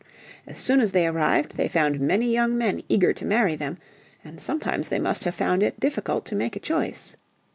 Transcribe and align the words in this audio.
As 0.47 0.57
soon 0.57 0.79
as 0.81 0.93
they 0.93 1.05
arrived 1.05 1.57
they 1.57 1.67
found 1.67 1.99
many 1.99 2.33
young 2.33 2.57
men 2.57 2.81
eager 2.89 3.13
to 3.13 3.23
marry 3.23 3.55
them, 3.55 3.77
and 4.25 4.41
sometimes 4.41 4.89
they 4.89 4.97
must 4.97 5.25
have 5.25 5.35
found 5.35 5.61
it 5.61 5.79
difficult 5.79 6.25
to 6.25 6.35
make 6.35 6.55
a 6.55 6.59
choice. 6.59 7.15